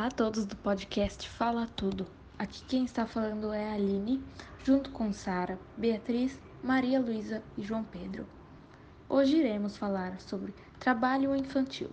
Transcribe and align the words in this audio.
Olá 0.00 0.06
a 0.06 0.10
todos 0.10 0.46
do 0.46 0.56
podcast 0.56 1.28
Fala 1.28 1.68
Tudo. 1.76 2.06
Aqui 2.38 2.64
quem 2.64 2.86
está 2.86 3.06
falando 3.06 3.52
é 3.52 3.68
a 3.68 3.74
Aline, 3.74 4.24
junto 4.64 4.88
com 4.92 5.12
Sara, 5.12 5.58
Beatriz, 5.76 6.40
Maria 6.64 6.98
Luísa 6.98 7.42
e 7.54 7.62
João 7.62 7.84
Pedro. 7.84 8.26
Hoje 9.10 9.36
iremos 9.36 9.76
falar 9.76 10.18
sobre 10.18 10.54
trabalho 10.78 11.36
infantil. 11.36 11.90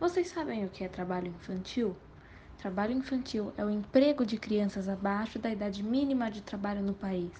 Vocês 0.00 0.28
sabem 0.28 0.64
o 0.64 0.70
que 0.70 0.84
é 0.84 0.88
trabalho 0.88 1.26
infantil? 1.26 1.94
Trabalho 2.56 2.94
infantil 2.94 3.52
é 3.58 3.62
o 3.62 3.68
emprego 3.68 4.24
de 4.24 4.38
crianças 4.38 4.88
abaixo 4.88 5.38
da 5.38 5.50
idade 5.50 5.82
mínima 5.82 6.30
de 6.30 6.40
trabalho 6.40 6.80
no 6.80 6.94
país. 6.94 7.30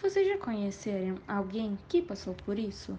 Vocês 0.00 0.24
já 0.24 0.38
conheceram 0.38 1.16
alguém 1.26 1.76
que 1.88 2.00
passou 2.00 2.34
por 2.46 2.60
isso? 2.60 2.96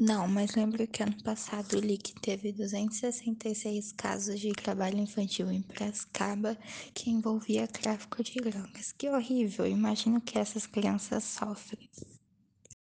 Não, 0.00 0.28
mas 0.28 0.54
lembro 0.54 0.86
que 0.86 1.02
ano 1.02 1.22
passado 1.22 1.78
li 1.80 1.98
que 1.98 2.14
teve 2.14 2.52
266 2.52 3.92
casos 3.92 4.38
de 4.40 4.52
trabalho 4.52 4.98
infantil 4.98 5.50
em 5.50 5.60
Piracicaba 5.60 6.56
que 6.94 7.10
envolvia 7.10 7.66
tráfico 7.66 8.22
de 8.22 8.40
drogas. 8.40 8.92
Que 8.92 9.10
horrível! 9.10 9.66
Imagino 9.66 10.20
que 10.20 10.38
essas 10.38 10.66
crianças 10.66 11.24
sofrem. 11.24 11.90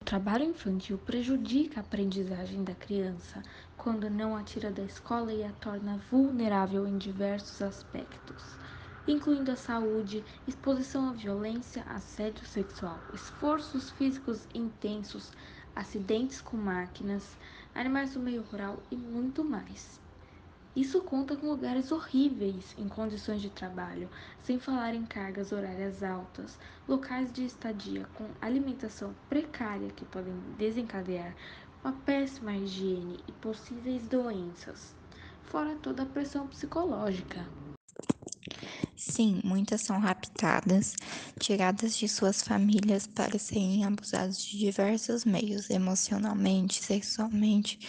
O 0.01 0.05
trabalho 0.05 0.45
infantil 0.45 0.97
prejudica 0.97 1.79
a 1.79 1.83
aprendizagem 1.83 2.63
da 2.63 2.73
criança 2.73 3.43
quando 3.75 4.09
não 4.09 4.35
a 4.35 4.43
tira 4.43 4.71
da 4.71 4.83
escola 4.83 5.33
e 5.33 5.43
a 5.43 5.53
torna 5.53 5.97
vulnerável 5.97 6.87
em 6.87 6.97
diversos 6.97 7.61
aspectos, 7.61 8.57
incluindo 9.05 9.51
a 9.51 9.55
saúde, 9.55 10.25
exposição 10.47 11.09
à 11.09 11.13
violência, 11.13 11.83
assédio 11.83 12.45
sexual, 12.45 13.05
esforços 13.13 13.91
físicos 13.91 14.47
intensos, 14.53 15.31
acidentes 15.77 16.41
com 16.41 16.57
máquinas, 16.57 17.37
animais 17.75 18.13
do 18.15 18.19
meio 18.19 18.41
rural 18.41 18.79
e 18.89 18.95
muito 18.95 19.43
mais. 19.43 19.99
Isso 20.75 21.01
conta 21.01 21.35
com 21.35 21.47
lugares 21.47 21.91
horríveis 21.91 22.75
em 22.77 22.87
condições 22.87 23.41
de 23.41 23.49
trabalho, 23.49 24.09
sem 24.43 24.59
falar 24.59 24.95
em 24.95 25.05
cargas 25.05 25.51
horárias 25.51 26.01
altas, 26.01 26.57
locais 26.87 27.31
de 27.31 27.45
estadia 27.45 28.07
com 28.15 28.25
alimentação 28.41 29.13
precária 29.29 29.89
que 29.89 30.05
podem 30.05 30.33
desencadear 30.57 31.35
uma 31.83 31.93
péssima 31.93 32.53
higiene 32.53 33.19
e 33.27 33.31
possíveis 33.33 34.07
doenças, 34.07 34.95
fora 35.43 35.75
toda 35.75 36.03
a 36.03 36.07
pressão 36.07 36.47
psicológica. 36.47 37.45
Sim, 38.97 39.41
muitas 39.43 39.81
são 39.81 39.99
raptadas, 39.99 40.95
tiradas 41.39 41.95
de 41.95 42.09
suas 42.09 42.41
famílias 42.41 43.05
para 43.05 43.37
serem 43.37 43.85
abusadas 43.85 44.41
de 44.41 44.57
diversos 44.57 45.23
meios, 45.23 45.69
emocionalmente, 45.69 46.83
sexualmente, 46.83 47.79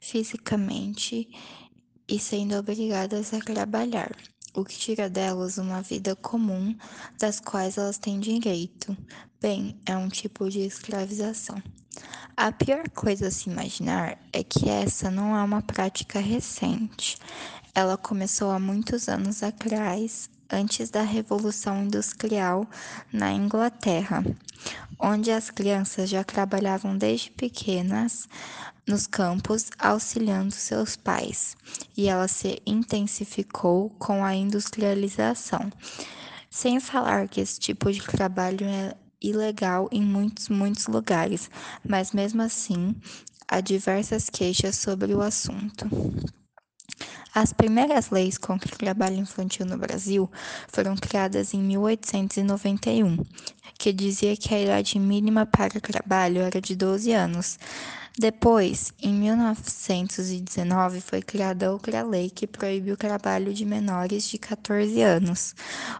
fisicamente 0.00 1.28
e 2.08 2.18
sendo 2.18 2.56
obrigadas 2.56 3.34
a 3.34 3.40
trabalhar, 3.40 4.16
o 4.54 4.64
que 4.64 4.74
tira 4.78 5.10
delas 5.10 5.58
uma 5.58 5.82
vida 5.82 6.16
comum 6.16 6.74
das 7.18 7.40
quais 7.40 7.76
elas 7.76 7.98
têm 7.98 8.18
direito. 8.18 8.96
Bem, 9.38 9.78
é 9.84 9.94
um 9.94 10.08
tipo 10.08 10.48
de 10.48 10.60
escravização. 10.60 11.62
A 12.34 12.50
pior 12.50 12.88
coisa 12.88 13.28
a 13.28 13.30
se 13.30 13.50
imaginar 13.50 14.18
é 14.32 14.42
que 14.42 14.70
essa 14.70 15.10
não 15.10 15.36
é 15.36 15.42
uma 15.42 15.60
prática 15.60 16.20
recente. 16.20 17.18
Ela 17.74 17.98
começou 17.98 18.50
há 18.50 18.58
muitos 18.58 19.10
anos 19.10 19.42
atrás 19.42 20.30
antes 20.50 20.90
da 20.90 21.02
Revolução 21.02 21.84
Industrial 21.84 22.66
na 23.12 23.32
Inglaterra, 23.32 24.24
onde 24.98 25.30
as 25.30 25.50
crianças 25.50 26.08
já 26.08 26.24
trabalhavam 26.24 26.96
desde 26.96 27.30
pequenas 27.30 28.28
nos 28.86 29.06
campos 29.06 29.70
auxiliando 29.78 30.52
seus 30.52 30.96
pais, 30.96 31.56
e 31.96 32.08
ela 32.08 32.28
se 32.28 32.60
intensificou 32.66 33.90
com 33.98 34.24
a 34.24 34.34
industrialização. 34.34 35.70
Sem 36.50 36.78
falar 36.78 37.28
que 37.28 37.40
esse 37.40 37.58
tipo 37.58 37.90
de 37.92 38.00
trabalho 38.02 38.66
é 38.66 38.94
ilegal 39.20 39.88
em 39.90 40.02
muitos, 40.02 40.48
muitos 40.48 40.86
lugares, 40.86 41.50
mas 41.86 42.12
mesmo 42.12 42.42
assim 42.42 42.94
há 43.48 43.60
diversas 43.60 44.28
queixas 44.28 44.76
sobre 44.76 45.14
o 45.14 45.22
assunto. 45.22 45.88
As 47.34 47.52
primeiras 47.52 48.10
leis 48.10 48.38
contra 48.38 48.72
o 48.72 48.78
trabalho 48.78 49.16
infantil 49.16 49.66
no 49.66 49.76
Brasil 49.76 50.30
foram 50.68 50.94
criadas 50.94 51.52
em 51.52 51.60
1891, 51.60 53.18
que 53.76 53.92
dizia 53.92 54.36
que 54.36 54.54
a 54.54 54.60
idade 54.60 55.00
mínima 55.00 55.44
para 55.44 55.78
o 55.78 55.80
trabalho 55.80 56.42
era 56.42 56.60
de 56.60 56.76
12 56.76 57.12
anos. 57.12 57.58
Depois, 58.16 58.92
em 59.02 59.12
1919, 59.12 61.00
foi 61.00 61.20
criada 61.20 61.72
outra 61.72 62.04
lei 62.04 62.30
que 62.30 62.46
proibiu 62.46 62.94
o 62.94 62.96
trabalho 62.96 63.52
de 63.52 63.64
menores 63.64 64.28
de 64.28 64.38
14 64.38 65.02
anos. 65.02 65.56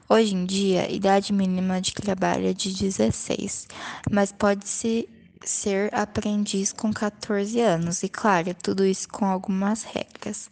Hoje 0.09 0.37
em 0.37 0.47
dia, 0.47 0.83
a 0.83 0.89
idade 0.89 1.33
mínima 1.33 1.81
de 1.81 1.93
trabalho 1.93 2.47
é 2.47 2.53
de 2.53 2.73
16, 2.73 3.67
mas 4.09 4.31
pode-se 4.31 5.09
ser 5.45 5.93
aprendiz 5.95 6.73
com 6.73 6.93
14 6.93 7.61
anos, 7.61 8.03
e 8.03 8.09
claro, 8.09 8.55
tudo 8.55 8.85
isso 8.85 9.09
com 9.09 9.27
algumas 9.27 9.83
regras, 9.83 10.51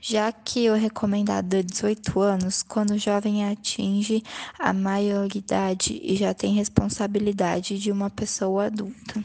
já 0.00 0.30
que 0.32 0.68
o 0.68 0.74
recomendado 0.74 1.54
é 1.54 1.62
18 1.62 2.20
anos 2.20 2.62
quando 2.62 2.92
o 2.92 2.98
jovem 2.98 3.48
atinge 3.50 4.22
a 4.58 4.72
maioridade 4.72 6.00
e 6.02 6.16
já 6.16 6.34
tem 6.34 6.54
responsabilidade 6.54 7.78
de 7.78 7.92
uma 7.92 8.10
pessoa 8.10 8.66
adulta. 8.66 9.22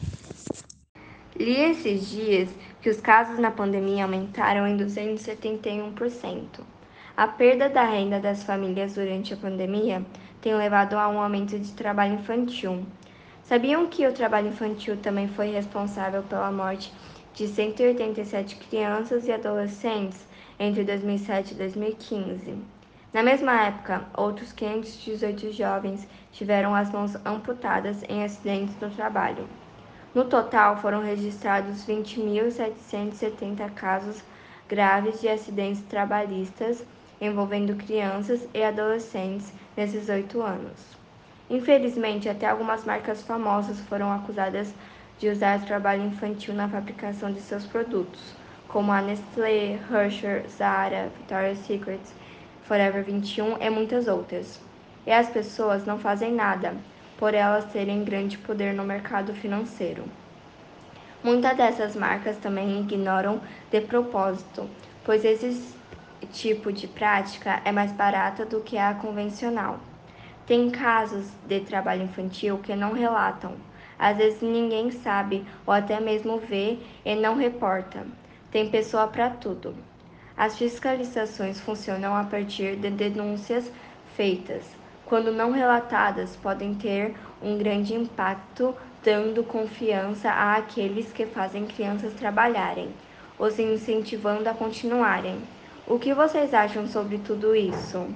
Li 1.36 1.56
esses 1.56 2.10
dias 2.10 2.48
que 2.80 2.90
os 2.90 3.00
casos 3.00 3.38
na 3.38 3.50
pandemia 3.50 4.04
aumentaram 4.04 4.66
em 4.66 4.76
271%. 4.76 6.60
A 7.16 7.26
perda 7.26 7.68
da 7.68 7.84
renda 7.84 8.20
das 8.20 8.42
famílias 8.44 8.94
durante 8.94 9.34
a 9.34 9.36
pandemia 9.36 10.04
tem 10.40 10.54
levado 10.54 10.94
a 10.94 11.08
um 11.08 11.20
aumento 11.20 11.58
de 11.58 11.72
trabalho 11.72 12.14
infantil. 12.14 12.86
Sabiam 13.48 13.86
que 13.86 14.06
o 14.06 14.12
trabalho 14.12 14.48
infantil 14.48 14.98
também 14.98 15.26
foi 15.26 15.50
responsável 15.50 16.22
pela 16.22 16.52
morte 16.52 16.92
de 17.32 17.48
187 17.48 18.56
crianças 18.56 19.26
e 19.26 19.32
adolescentes 19.32 20.20
entre 20.60 20.84
2007 20.84 21.54
e 21.54 21.56
2015? 21.56 22.58
Na 23.10 23.22
mesma 23.22 23.58
época, 23.64 24.04
outros 24.14 24.52
518 24.52 25.50
jovens 25.52 26.06
tiveram 26.30 26.74
as 26.74 26.92
mãos 26.92 27.16
amputadas 27.24 28.02
em 28.06 28.22
acidentes 28.22 28.78
no 28.78 28.90
trabalho. 28.90 29.48
No 30.14 30.26
total, 30.26 30.76
foram 30.76 31.00
registrados 31.00 31.86
20.770 31.86 33.72
casos 33.72 34.22
graves 34.68 35.22
de 35.22 35.28
acidentes 35.30 35.80
trabalhistas 35.84 36.84
envolvendo 37.18 37.74
crianças 37.76 38.46
e 38.52 38.62
adolescentes 38.62 39.54
nesses 39.74 40.10
oito 40.10 40.42
anos. 40.42 40.97
Infelizmente, 41.50 42.28
até 42.28 42.46
algumas 42.46 42.84
marcas 42.84 43.22
famosas 43.22 43.80
foram 43.80 44.12
acusadas 44.12 44.74
de 45.18 45.28
usar 45.28 45.64
trabalho 45.64 46.04
infantil 46.04 46.52
na 46.54 46.68
fabricação 46.68 47.32
de 47.32 47.40
seus 47.40 47.64
produtos, 47.64 48.34
como 48.68 48.92
a 48.92 49.00
Nestlé, 49.00 49.78
Hershey, 49.90 50.46
Zara, 50.48 51.10
Victoria's 51.16 51.58
Secret, 51.60 52.00
Forever 52.64 53.02
21 53.02 53.56
e 53.62 53.70
muitas 53.70 54.06
outras. 54.08 54.60
E 55.06 55.10
as 55.10 55.30
pessoas 55.30 55.86
não 55.86 55.98
fazem 55.98 56.34
nada, 56.34 56.74
por 57.16 57.32
elas 57.32 57.64
terem 57.72 58.04
grande 58.04 58.36
poder 58.36 58.74
no 58.74 58.84
mercado 58.84 59.32
financeiro. 59.32 60.04
Muitas 61.24 61.56
dessas 61.56 61.96
marcas 61.96 62.36
também 62.36 62.80
ignoram 62.80 63.40
de 63.70 63.80
propósito, 63.80 64.68
pois 65.02 65.24
esse 65.24 65.74
tipo 66.30 66.72
de 66.72 66.86
prática 66.86 67.60
é 67.64 67.72
mais 67.72 67.90
barata 67.90 68.44
do 68.44 68.60
que 68.60 68.76
a 68.76 68.94
convencional. 68.94 69.80
Tem 70.48 70.70
casos 70.70 71.26
de 71.46 71.60
trabalho 71.60 72.04
infantil 72.04 72.56
que 72.56 72.74
não 72.74 72.94
relatam. 72.94 73.52
Às 73.98 74.16
vezes 74.16 74.40
ninguém 74.40 74.90
sabe 74.90 75.44
ou 75.66 75.74
até 75.74 76.00
mesmo 76.00 76.38
vê 76.38 76.78
e 77.04 77.14
não 77.14 77.36
reporta. 77.36 78.06
Tem 78.50 78.70
pessoa 78.70 79.06
para 79.08 79.28
tudo. 79.28 79.74
As 80.34 80.56
fiscalizações 80.56 81.60
funcionam 81.60 82.16
a 82.16 82.24
partir 82.24 82.76
de 82.76 82.88
denúncias 82.88 83.70
feitas. 84.16 84.64
Quando 85.04 85.30
não 85.30 85.50
relatadas, 85.50 86.34
podem 86.36 86.74
ter 86.74 87.14
um 87.42 87.58
grande 87.58 87.92
impacto, 87.92 88.74
dando 89.04 89.44
confiança 89.44 90.30
àqueles 90.30 91.12
que 91.12 91.26
fazem 91.26 91.66
crianças 91.66 92.14
trabalharem, 92.14 92.88
os 93.38 93.58
incentivando 93.58 94.48
a 94.48 94.54
continuarem. 94.54 95.42
O 95.86 95.98
que 95.98 96.14
vocês 96.14 96.54
acham 96.54 96.86
sobre 96.86 97.18
tudo 97.18 97.54
isso? 97.54 98.06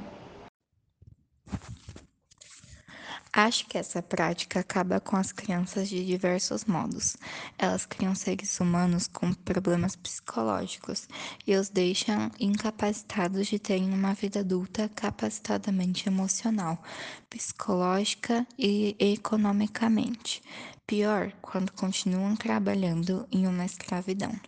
Acho 3.35 3.67
que 3.67 3.79
essa 3.79 4.03
prática 4.03 4.61
acaba 4.61 5.01
com 5.01 5.17
as 5.17 5.33
crianças 5.33 5.89
de 5.89 6.05
diversos 6.05 6.67
modos. 6.67 7.17
Elas 7.57 7.87
criam 7.87 8.15
seres 8.15 8.61
humanos 8.61 9.09
com 9.09 9.33
problemas 9.33 9.97
psicológicos 9.97 11.09
e 11.47 11.57
os 11.57 11.71
deixam 11.71 12.31
incapacitados 12.39 13.47
de 13.47 13.59
terem 13.59 13.91
uma 13.91 14.13
vida 14.13 14.41
adulta 14.41 14.87
capacitadamente 14.95 16.11
emocional, 16.11 16.83
psicológica 17.31 18.47
e 18.59 18.95
economicamente. 18.99 20.43
Pior, 20.87 21.33
quando 21.41 21.73
continuam 21.73 22.37
trabalhando 22.37 23.27
em 23.33 23.47
uma 23.47 23.65
escravidão. 23.65 24.39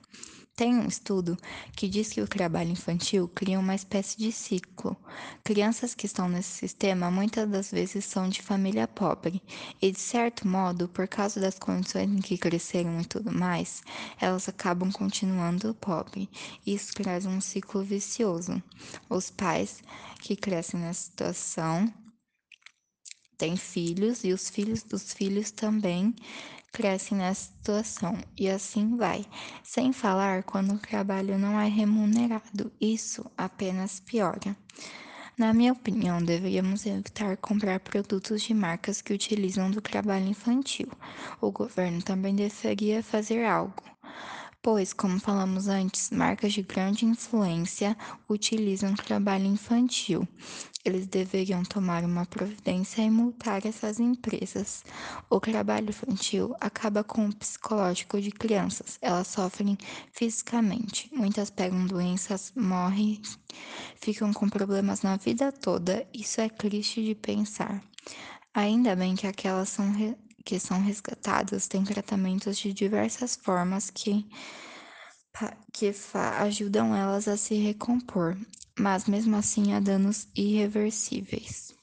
Tem 0.56 0.72
um 0.72 0.86
estudo 0.86 1.36
que 1.74 1.88
diz 1.88 2.12
que 2.12 2.20
o 2.20 2.28
trabalho 2.28 2.70
infantil 2.70 3.26
cria 3.34 3.58
uma 3.58 3.74
espécie 3.74 4.16
de 4.16 4.30
ciclo. 4.30 4.96
Crianças 5.42 5.96
que 5.96 6.06
estão 6.06 6.28
nesse 6.28 6.50
sistema 6.50 7.10
muitas 7.10 7.50
das 7.50 7.72
vezes 7.72 8.04
são 8.04 8.28
de 8.28 8.40
família 8.40 8.86
pobre 8.86 9.42
e, 9.82 9.90
de 9.90 9.98
certo 9.98 10.46
modo, 10.46 10.88
por 10.88 11.08
causa 11.08 11.40
das 11.40 11.58
condições 11.58 12.08
em 12.08 12.20
que 12.20 12.38
cresceram 12.38 13.00
e 13.00 13.04
tudo 13.04 13.32
mais, 13.32 13.82
elas 14.20 14.48
acabam 14.48 14.92
continuando 14.92 15.74
pobre. 15.74 16.30
Isso 16.64 16.92
traz 16.94 17.26
um 17.26 17.40
ciclo 17.40 17.82
vicioso. 17.82 18.62
Os 19.10 19.30
pais 19.30 19.82
que 20.20 20.36
crescem 20.36 20.78
nessa 20.78 21.02
situação 21.02 21.92
têm 23.36 23.56
filhos 23.56 24.22
e 24.22 24.32
os 24.32 24.48
filhos 24.48 24.84
dos 24.84 25.12
filhos 25.12 25.50
também 25.50 26.14
crescem 26.74 27.16
nessa 27.16 27.44
situação 27.44 28.18
e 28.36 28.50
assim 28.50 28.96
vai. 28.96 29.24
Sem 29.62 29.92
falar 29.92 30.42
quando 30.42 30.74
o 30.74 30.78
trabalho 30.78 31.38
não 31.38 31.58
é 31.58 31.68
remunerado, 31.68 32.72
isso 32.80 33.24
apenas 33.38 34.00
piora. 34.00 34.56
Na 35.38 35.54
minha 35.54 35.72
opinião, 35.72 36.20
deveríamos 36.20 36.84
evitar 36.84 37.36
comprar 37.36 37.78
produtos 37.78 38.42
de 38.42 38.52
marcas 38.52 39.00
que 39.00 39.14
utilizam 39.14 39.70
do 39.70 39.80
trabalho 39.80 40.26
infantil. 40.26 40.88
O 41.40 41.52
governo 41.52 42.02
também 42.02 42.34
deveria 42.34 43.02
fazer 43.04 43.44
algo. 43.44 43.82
Pois, 44.60 44.92
como 44.92 45.20
falamos 45.20 45.68
antes, 45.68 46.10
marcas 46.10 46.52
de 46.52 46.62
grande 46.62 47.04
influência 47.04 47.96
utilizam 48.28 48.94
trabalho 48.94 49.46
infantil 49.46 50.26
eles 50.84 51.06
deveriam 51.06 51.62
tomar 51.62 52.04
uma 52.04 52.26
providência 52.26 53.00
e 53.00 53.10
multar 53.10 53.64
essas 53.64 53.98
empresas. 53.98 54.84
O 55.30 55.40
trabalho 55.40 55.88
infantil 55.88 56.54
acaba 56.60 57.02
com 57.02 57.26
o 57.26 57.34
psicológico 57.34 58.20
de 58.20 58.30
crianças. 58.30 58.98
Elas 59.00 59.28
sofrem 59.28 59.78
fisicamente. 60.12 61.08
Muitas 61.12 61.48
pegam 61.48 61.86
doenças, 61.86 62.52
morrem, 62.54 63.20
ficam 63.96 64.32
com 64.32 64.48
problemas 64.48 65.00
na 65.00 65.16
vida 65.16 65.50
toda. 65.50 66.06
Isso 66.12 66.40
é 66.40 66.48
triste 66.50 67.02
de 67.02 67.14
pensar. 67.14 67.82
Ainda 68.52 68.94
bem 68.94 69.16
que 69.16 69.26
aquelas 69.26 69.70
são 69.70 69.92
que 70.44 70.60
são 70.60 70.82
resgatadas 70.82 71.66
têm 71.66 71.82
tratamentos 71.84 72.58
de 72.58 72.70
diversas 72.74 73.34
formas 73.34 73.88
que 73.88 74.26
que 75.72 75.92
ajudam 76.40 76.94
elas 76.94 77.26
a 77.26 77.36
se 77.36 77.54
recompor 77.54 78.36
mas 78.78 79.06
mesmo 79.06 79.36
assim 79.36 79.72
há 79.72 79.80
danos 79.80 80.28
irreversíveis. 80.34 81.74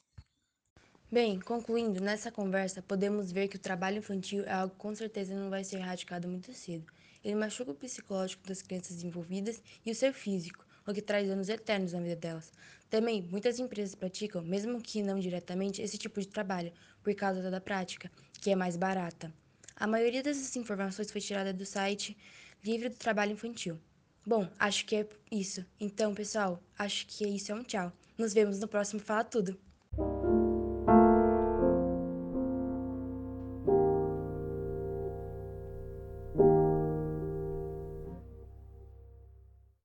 Bem, 1.10 1.38
concluindo, 1.40 2.00
nessa 2.00 2.32
conversa 2.32 2.80
podemos 2.80 3.30
ver 3.30 3.48
que 3.48 3.56
o 3.56 3.60
trabalho 3.60 3.98
infantil 3.98 4.44
é 4.44 4.52
algo 4.52 4.72
que 4.72 4.80
com 4.80 4.94
certeza 4.94 5.34
não 5.34 5.50
vai 5.50 5.62
ser 5.62 5.76
erradicado 5.76 6.26
muito 6.26 6.52
cedo. 6.54 6.86
Ele 7.22 7.34
machuca 7.34 7.70
o 7.70 7.74
psicológico 7.74 8.46
das 8.48 8.62
crianças 8.62 9.02
envolvidas 9.02 9.62
e 9.84 9.90
o 9.90 9.94
seu 9.94 10.12
físico, 10.12 10.64
o 10.86 10.92
que 10.94 11.02
traz 11.02 11.28
danos 11.28 11.48
eternos 11.48 11.92
na 11.92 12.00
vida 12.00 12.16
delas. 12.16 12.50
Também, 12.88 13.22
muitas 13.30 13.58
empresas 13.58 13.94
praticam, 13.94 14.42
mesmo 14.42 14.80
que 14.80 15.02
não 15.02 15.20
diretamente, 15.20 15.82
esse 15.82 15.98
tipo 15.98 16.18
de 16.18 16.28
trabalho, 16.28 16.72
por 17.02 17.14
causa 17.14 17.50
da 17.50 17.60
prática, 17.60 18.10
que 18.40 18.50
é 18.50 18.56
mais 18.56 18.76
barata. 18.76 19.32
A 19.76 19.86
maioria 19.86 20.22
dessas 20.22 20.56
informações 20.56 21.10
foi 21.10 21.20
tirada 21.20 21.52
do 21.52 21.66
site 21.66 22.16
Livre 22.64 22.88
do 22.88 22.96
Trabalho 22.96 23.32
Infantil. 23.32 23.78
Bom, 24.24 24.48
acho 24.58 24.86
que 24.86 24.96
é 24.96 25.08
isso. 25.30 25.64
Então, 25.80 26.14
pessoal, 26.14 26.60
acho 26.78 27.06
que 27.06 27.26
isso 27.26 27.50
é 27.50 27.54
um 27.54 27.64
tchau. 27.64 27.92
Nos 28.16 28.32
vemos 28.32 28.60
no 28.60 28.68
próximo 28.68 29.00
Fala 29.00 29.24
Tudo. 29.24 29.58